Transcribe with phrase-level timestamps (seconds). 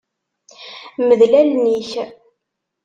[1.07, 1.91] Mdel allen-ik.